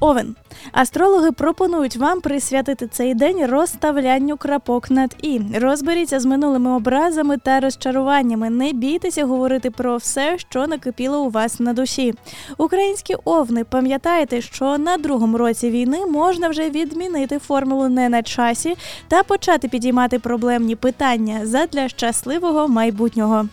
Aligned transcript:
Овен. 0.00 0.36
Астрологи 0.72 1.32
пропонують 1.32 1.96
вам 1.96 2.20
присвятити 2.20 2.86
цей 2.86 3.14
день 3.14 3.46
розставлянню 3.46 4.36
крапок 4.36 4.90
над 4.90 5.16
і. 5.22 5.40
Розберіться 5.54 6.20
з 6.20 6.24
минулими 6.24 6.70
образами 6.70 7.36
та 7.36 7.60
розчаруваннями. 7.60 8.50
Не 8.50 8.72
бійтеся 8.72 9.24
говорити 9.24 9.70
про 9.70 9.96
все, 9.96 10.38
що 10.38 10.66
накипіло 10.66 11.22
у 11.22 11.30
вас 11.30 11.60
на 11.60 11.72
душі. 11.72 12.14
Українські 12.58 13.16
овни, 13.24 13.64
пам'ятайте, 13.64 14.40
що 14.40 14.78
на 14.78 14.96
другому 14.96 15.38
році 15.38 15.70
війни 15.70 16.06
можна 16.06 16.48
вже 16.48 16.70
відмінити 16.70 17.38
формулу 17.38 17.88
не 17.88 18.08
на 18.08 18.22
часі 18.22 18.76
та 19.08 19.22
почати 19.22 19.68
підіймати 19.68 20.18
проблемні 20.18 20.76
питання 20.76 21.46
задля 21.46 21.88
щасливого 21.88 22.68
майбутнього. 22.68 23.48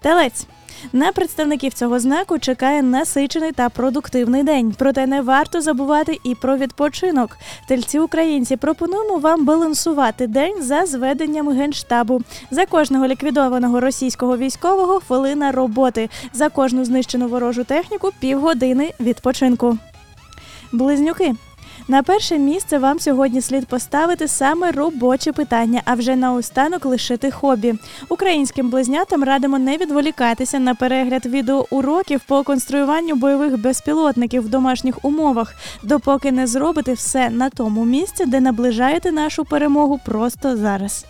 Телець. 0.00 0.46
На 0.92 1.12
представників 1.12 1.74
цього 1.74 2.00
знаку 2.00 2.38
чекає 2.38 2.82
насичений 2.82 3.52
та 3.52 3.68
продуктивний 3.68 4.42
день. 4.42 4.74
Проте 4.78 5.06
не 5.06 5.20
варто 5.20 5.60
забувати 5.60 6.18
і 6.24 6.34
про 6.34 6.56
відпочинок. 6.56 7.38
Тельці 7.68 7.98
українці 7.98 8.56
пропонуємо 8.56 9.18
вам 9.18 9.44
балансувати 9.44 10.26
день 10.26 10.62
за 10.62 10.86
зведенням 10.86 11.48
генштабу. 11.48 12.22
За 12.50 12.66
кожного 12.66 13.06
ліквідованого 13.06 13.80
російського 13.80 14.36
військового 14.36 15.00
хвилина 15.00 15.52
роботи. 15.52 16.08
За 16.32 16.48
кожну 16.48 16.84
знищену 16.84 17.28
ворожу 17.28 17.64
техніку 17.64 18.10
півгодини 18.20 18.92
відпочинку. 19.00 19.78
Близнюки. 20.72 21.34
На 21.88 22.02
перше 22.02 22.38
місце 22.38 22.78
вам 22.78 22.98
сьогодні 22.98 23.40
слід 23.40 23.66
поставити 23.66 24.28
саме 24.28 24.72
робочі 24.72 25.32
питання, 25.32 25.82
а 25.84 25.94
вже 25.94 26.16
наостанок 26.16 26.84
лишити 26.84 27.30
хобі. 27.30 27.74
Українським 28.08 28.70
близнятам 28.70 29.24
радимо 29.24 29.58
не 29.58 29.76
відволікатися 29.76 30.58
на 30.58 30.74
перегляд 30.74 31.26
відеоуроків 31.26 32.20
по 32.26 32.42
конструюванню 32.42 33.14
бойових 33.14 33.60
безпілотників 33.60 34.42
в 34.42 34.48
домашніх 34.48 35.04
умовах, 35.04 35.54
допоки 35.82 36.32
не 36.32 36.46
зробите 36.46 36.92
все 36.92 37.30
на 37.30 37.50
тому 37.50 37.84
місці, 37.84 38.26
де 38.26 38.40
наближаєте 38.40 39.12
нашу 39.12 39.44
перемогу 39.44 40.00
просто 40.04 40.56
зараз. 40.56 41.04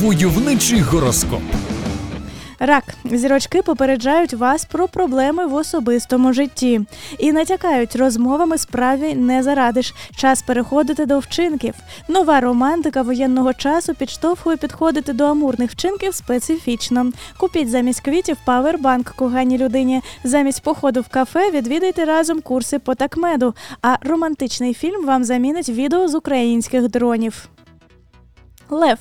Войовничий 0.00 0.80
гороскоп. 0.80 1.42
Рак 2.60 2.84
зірочки 3.04 3.62
попереджають 3.62 4.34
вас 4.34 4.64
про 4.64 4.88
проблеми 4.88 5.46
в 5.46 5.54
особистому 5.54 6.32
житті 6.32 6.80
і 7.18 7.32
натякають 7.32 7.96
розмовами 7.96 8.58
справі 8.58 9.14
не 9.14 9.42
зарадиш. 9.42 9.94
Час 10.16 10.42
переходити 10.42 11.06
до 11.06 11.18
вчинків. 11.18 11.74
Нова 12.08 12.40
романтика 12.40 13.02
воєнного 13.02 13.54
часу 13.54 13.94
підштовхує 13.94 14.56
підходити 14.56 15.12
до 15.12 15.24
амурних 15.24 15.70
вчинків 15.70 16.14
специфічно. 16.14 17.12
Купіть 17.36 17.70
замість 17.70 18.00
квітів 18.00 18.36
павербанк 18.44 19.10
коханій 19.10 19.58
людині. 19.58 20.02
Замість 20.24 20.62
походу 20.62 21.00
в 21.00 21.08
кафе 21.08 21.50
відвідайте 21.50 22.04
разом 22.04 22.40
курси 22.40 22.78
по 22.78 22.94
такмеду. 22.94 23.54
А 23.82 23.96
романтичний 24.00 24.74
фільм 24.74 25.06
вам 25.06 25.24
замінить 25.24 25.68
відео 25.68 26.08
з 26.08 26.14
українських 26.14 26.88
дронів. 26.88 27.48
Лев 28.70 28.98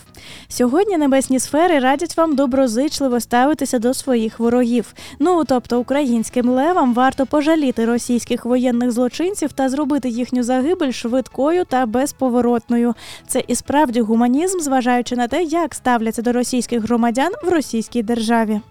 сьогодні 0.48 0.98
небесні 0.98 1.40
сфери 1.40 1.80
радять 1.80 2.18
вам 2.18 2.36
доброзичливо 2.36 3.20
ставитися 3.20 3.80
до 3.80 3.94
своїх 3.94 4.40
ворогів. 4.40 4.94
Ну 5.20 5.44
тобто 5.44 5.80
українським 5.80 6.50
левам 6.50 6.94
варто 6.94 7.26
пожаліти 7.26 7.86
російських 7.86 8.46
воєнних 8.46 8.92
злочинців 8.92 9.52
та 9.52 9.70
зробити 9.70 10.10
їхню 10.10 10.44
загибель 10.44 10.92
швидкою 10.92 11.66
та 11.66 11.86
безповоротною. 11.86 12.94
Це 13.28 13.44
і 13.48 13.56
справді 13.56 14.02
гуманізм, 14.02 14.60
зважаючи 14.60 15.16
на 15.16 15.28
те, 15.28 15.44
як 15.44 15.76
ставляться 15.76 16.22
до 16.22 16.32
російських 16.32 16.82
громадян 16.82 17.32
в 17.44 17.50
російській 17.50 18.04
державі. 18.04 18.62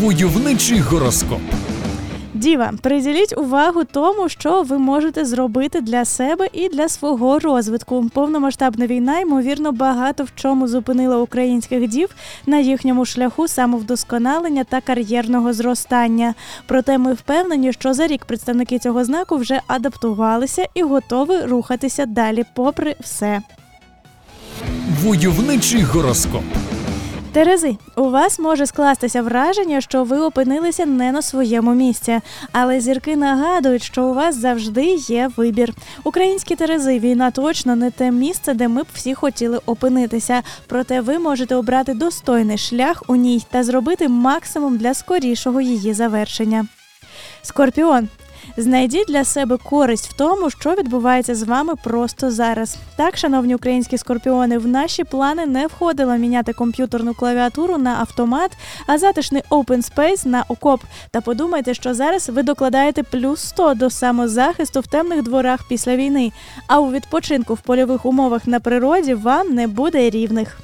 Войовничий 0.00 0.78
гороскоп. 0.78 1.40
Діва, 2.36 2.72
приділіть 2.82 3.38
увагу 3.38 3.84
тому, 3.84 4.28
що 4.28 4.62
ви 4.62 4.78
можете 4.78 5.24
зробити 5.24 5.80
для 5.80 6.04
себе 6.04 6.48
і 6.52 6.68
для 6.68 6.88
свого 6.88 7.38
розвитку. 7.38 8.10
Повномасштабна 8.14 8.86
війна, 8.86 9.20
ймовірно, 9.20 9.72
багато 9.72 10.24
в 10.24 10.28
чому 10.34 10.68
зупинила 10.68 11.16
українських 11.18 11.88
дів 11.88 12.08
на 12.46 12.58
їхньому 12.58 13.04
шляху 13.04 13.48
самовдосконалення 13.48 14.64
та 14.64 14.80
кар'єрного 14.80 15.52
зростання. 15.52 16.34
Проте 16.66 16.98
ми 16.98 17.12
впевнені, 17.12 17.72
що 17.72 17.94
за 17.94 18.06
рік 18.06 18.24
представники 18.24 18.78
цього 18.78 19.04
знаку 19.04 19.36
вже 19.36 19.60
адаптувалися 19.66 20.66
і 20.74 20.82
готові 20.82 21.40
рухатися 21.44 22.06
далі, 22.06 22.44
попри 22.54 22.96
все. 23.00 23.40
Войовничий 25.02 25.82
гороскоп. 25.82 26.42
Терези, 27.36 27.76
у 27.96 28.10
вас 28.10 28.38
може 28.38 28.66
скластися 28.66 29.22
враження, 29.22 29.80
що 29.80 30.04
ви 30.04 30.20
опинилися 30.20 30.86
не 30.86 31.12
на 31.12 31.22
своєму 31.22 31.74
місці, 31.74 32.20
але 32.52 32.80
зірки 32.80 33.16
нагадують, 33.16 33.82
що 33.82 34.04
у 34.04 34.14
вас 34.14 34.36
завжди 34.36 34.84
є 34.94 35.30
вибір. 35.36 35.72
Українські 36.04 36.56
терези 36.56 36.98
війна 36.98 37.30
точно 37.30 37.76
не 37.76 37.90
те 37.90 38.10
місце, 38.10 38.54
де 38.54 38.68
ми 38.68 38.82
б 38.82 38.86
всі 38.94 39.14
хотіли 39.14 39.60
опинитися. 39.66 40.42
Проте 40.66 41.00
ви 41.00 41.18
можете 41.18 41.54
обрати 41.54 41.94
достойний 41.94 42.58
шлях 42.58 43.02
у 43.08 43.16
ній 43.16 43.44
та 43.50 43.64
зробити 43.64 44.08
максимум 44.08 44.76
для 44.76 44.94
скорішого 44.94 45.60
її 45.60 45.94
завершення. 45.94 46.66
Скорпіон. 47.42 48.08
Знайдіть 48.58 49.08
для 49.08 49.24
себе 49.24 49.56
користь 49.56 50.08
в 50.08 50.12
тому, 50.12 50.50
що 50.50 50.74
відбувається 50.74 51.34
з 51.34 51.42
вами 51.42 51.74
просто 51.84 52.30
зараз. 52.30 52.76
Так, 52.96 53.16
шановні 53.16 53.54
українські 53.54 53.98
скорпіони, 53.98 54.58
в 54.58 54.66
наші 54.66 55.04
плани 55.04 55.46
не 55.46 55.66
входило 55.66 56.16
міняти 56.16 56.52
комп'ютерну 56.52 57.14
клавіатуру 57.14 57.78
на 57.78 57.94
автомат, 58.00 58.50
а 58.86 58.98
затишний 58.98 59.42
open 59.50 59.94
space 59.94 60.26
на 60.26 60.44
окоп. 60.48 60.82
Та 61.10 61.20
подумайте, 61.20 61.74
що 61.74 61.94
зараз 61.94 62.28
ви 62.28 62.42
докладаєте 62.42 63.02
плюс 63.02 63.40
100 63.40 63.74
до 63.74 63.90
самозахисту 63.90 64.80
в 64.80 64.86
темних 64.86 65.22
дворах 65.22 65.60
після 65.68 65.96
війни. 65.96 66.32
А 66.66 66.80
у 66.80 66.92
відпочинку 66.92 67.54
в 67.54 67.60
польових 67.60 68.06
умовах 68.06 68.46
на 68.46 68.60
природі 68.60 69.14
вам 69.14 69.54
не 69.54 69.66
буде 69.66 70.10
рівних. 70.10 70.58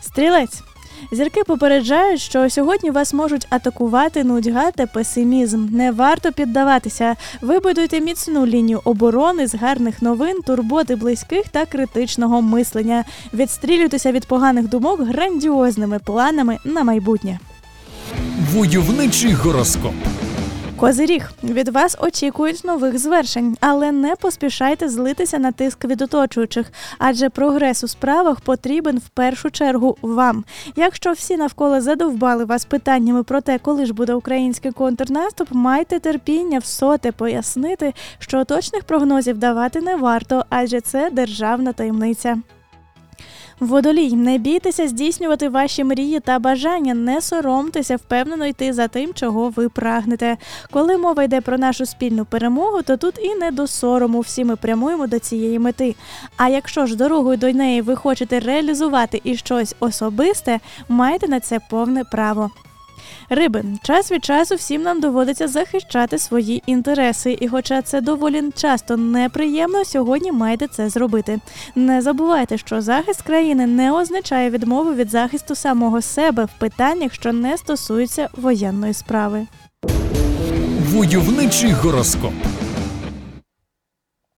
Стрілець. 0.00 0.71
Зірки 1.12 1.44
попереджають, 1.46 2.20
що 2.20 2.50
сьогодні 2.50 2.90
вас 2.90 3.14
можуть 3.14 3.46
атакувати 3.50 4.24
нудьга 4.24 4.70
та 4.70 4.86
песимізм. 4.86 5.68
Не 5.70 5.92
варто 5.92 6.32
піддаватися. 6.32 7.16
Вибудуйте 7.40 8.00
міцну 8.00 8.46
лінію 8.46 8.80
оборони 8.84 9.46
з 9.46 9.54
гарних 9.54 10.02
новин, 10.02 10.42
турботи 10.46 10.96
близьких 10.96 11.48
та 11.48 11.66
критичного 11.66 12.42
мислення. 12.42 13.04
Відстрілюйтеся 13.34 14.12
від 14.12 14.26
поганих 14.26 14.68
думок 14.68 15.00
грандіозними 15.00 15.98
планами 15.98 16.58
на 16.64 16.84
майбутнє. 16.84 17.38
Войовничий 18.52 19.32
гороскоп. 19.32 19.94
Козиріг 20.82 21.30
від 21.44 21.68
вас 21.68 21.96
очікують 22.00 22.64
нових 22.64 22.98
звершень, 22.98 23.56
але 23.60 23.92
не 23.92 24.16
поспішайте 24.16 24.88
злитися 24.88 25.38
на 25.38 25.52
тиск 25.52 25.84
від 25.84 26.02
оточуючих, 26.02 26.72
адже 26.98 27.28
прогрес 27.28 27.84
у 27.84 27.88
справах 27.88 28.40
потрібен 28.40 28.98
в 28.98 29.08
першу 29.08 29.50
чергу 29.50 29.96
вам. 30.02 30.44
Якщо 30.76 31.12
всі 31.12 31.36
навколо 31.36 31.80
задовбали 31.80 32.44
вас 32.44 32.64
питаннями 32.64 33.22
про 33.22 33.40
те, 33.40 33.58
коли 33.58 33.86
ж 33.86 33.92
буде 33.92 34.14
український 34.14 34.72
контрнаступ, 34.72 35.48
майте 35.50 35.98
терпіння 35.98 36.58
в 36.58 36.64
соте 36.64 37.12
пояснити, 37.12 37.94
що 38.18 38.44
точних 38.44 38.84
прогнозів 38.84 39.38
давати 39.38 39.80
не 39.80 39.96
варто, 39.96 40.44
адже 40.48 40.80
це 40.80 41.10
державна 41.10 41.72
таємниця. 41.72 42.36
Водолій, 43.62 44.12
не 44.12 44.38
бійтеся 44.38 44.88
здійснювати 44.88 45.48
ваші 45.48 45.84
мрії 45.84 46.20
та 46.20 46.38
бажання, 46.38 46.94
не 46.94 47.20
соромтеся 47.20 47.96
впевнено 47.96 48.46
йти 48.46 48.72
за 48.72 48.88
тим, 48.88 49.14
чого 49.14 49.48
ви 49.48 49.68
прагнете. 49.68 50.36
Коли 50.70 50.98
мова 50.98 51.22
йде 51.22 51.40
про 51.40 51.58
нашу 51.58 51.86
спільну 51.86 52.24
перемогу, 52.24 52.82
то 52.82 52.96
тут 52.96 53.18
і 53.18 53.34
не 53.34 53.50
до 53.50 53.66
сорому 53.66 54.20
всі 54.20 54.44
ми 54.44 54.56
прямуємо 54.56 55.06
до 55.06 55.18
цієї 55.18 55.58
мети. 55.58 55.94
А 56.36 56.48
якщо 56.48 56.86
ж 56.86 56.96
дорогою 56.96 57.36
до 57.36 57.52
неї 57.52 57.82
ви 57.82 57.96
хочете 57.96 58.40
реалізувати 58.40 59.20
і 59.24 59.36
щось 59.36 59.74
особисте, 59.80 60.60
маєте 60.88 61.28
на 61.28 61.40
це 61.40 61.60
повне 61.70 62.04
право. 62.04 62.50
Риби, 63.28 63.64
час 63.82 64.12
від 64.12 64.24
часу 64.24 64.54
всім 64.54 64.82
нам 64.82 65.00
доводиться 65.00 65.48
захищати 65.48 66.18
свої 66.18 66.62
інтереси, 66.66 67.36
і, 67.40 67.48
хоча 67.48 67.82
це 67.82 68.00
доволі 68.00 68.42
часто 68.56 68.96
неприємно, 68.96 69.84
сьогодні 69.84 70.32
маєте 70.32 70.66
це 70.66 70.88
зробити. 70.88 71.40
Не 71.74 72.02
забувайте, 72.02 72.58
що 72.58 72.80
захист 72.80 73.22
країни 73.22 73.66
не 73.66 73.92
означає 73.92 74.50
відмову 74.50 74.94
від 74.94 75.10
захисту 75.10 75.54
самого 75.54 76.02
себе 76.02 76.44
в 76.44 76.58
питаннях, 76.58 77.14
що 77.14 77.32
не 77.32 77.58
стосуються 77.58 78.28
воєнної 78.36 78.94
справи. 78.94 79.46
Войовничий 80.92 81.72
гороскоп. 81.72 82.51